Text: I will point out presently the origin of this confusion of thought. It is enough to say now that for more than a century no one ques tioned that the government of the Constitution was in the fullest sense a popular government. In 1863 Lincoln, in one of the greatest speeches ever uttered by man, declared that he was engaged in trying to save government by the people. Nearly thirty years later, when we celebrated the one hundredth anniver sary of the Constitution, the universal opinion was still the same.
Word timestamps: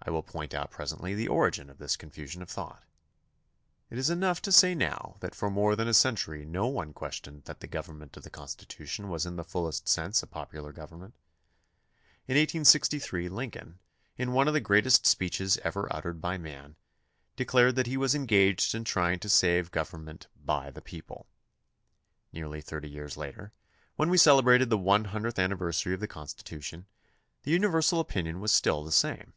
I 0.00 0.10
will 0.10 0.22
point 0.22 0.54
out 0.54 0.70
presently 0.70 1.14
the 1.14 1.28
origin 1.28 1.68
of 1.68 1.76
this 1.76 1.96
confusion 1.96 2.40
of 2.40 2.48
thought. 2.48 2.82
It 3.90 3.98
is 3.98 4.08
enough 4.08 4.40
to 4.42 4.52
say 4.52 4.74
now 4.74 5.16
that 5.20 5.34
for 5.34 5.50
more 5.50 5.76
than 5.76 5.86
a 5.88 5.92
century 5.92 6.46
no 6.46 6.66
one 6.68 6.94
ques 6.94 7.20
tioned 7.20 7.42
that 7.44 7.60
the 7.60 7.66
government 7.66 8.16
of 8.16 8.22
the 8.22 8.30
Constitution 8.30 9.10
was 9.10 9.26
in 9.26 9.36
the 9.36 9.44
fullest 9.44 9.86
sense 9.86 10.22
a 10.22 10.26
popular 10.26 10.72
government. 10.72 11.14
In 12.26 12.36
1863 12.36 13.28
Lincoln, 13.28 13.80
in 14.16 14.32
one 14.32 14.46
of 14.48 14.54
the 14.54 14.60
greatest 14.60 15.04
speeches 15.04 15.58
ever 15.58 15.88
uttered 15.92 16.22
by 16.22 16.38
man, 16.38 16.76
declared 17.36 17.74
that 17.74 17.88
he 17.88 17.98
was 17.98 18.14
engaged 18.14 18.74
in 18.74 18.84
trying 18.84 19.18
to 19.18 19.28
save 19.28 19.72
government 19.72 20.28
by 20.42 20.70
the 20.70 20.80
people. 20.80 21.26
Nearly 22.32 22.62
thirty 22.62 22.88
years 22.88 23.16
later, 23.18 23.52
when 23.96 24.08
we 24.08 24.16
celebrated 24.16 24.70
the 24.70 24.78
one 24.78 25.06
hundredth 25.06 25.36
anniver 25.38 25.74
sary 25.74 25.92
of 25.94 26.00
the 26.00 26.08
Constitution, 26.08 26.86
the 27.42 27.50
universal 27.50 27.98
opinion 28.00 28.40
was 28.40 28.52
still 28.52 28.84
the 28.84 28.92
same. 28.92 29.34